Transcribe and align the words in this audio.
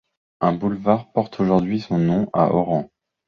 Un 0.39 0.53
boulevard 0.53 1.11
porte 1.11 1.39
aujourd'hui 1.41 1.79
son 1.79 1.99
nom 1.99 2.27
à 2.33 2.51
Oran. 2.51 2.89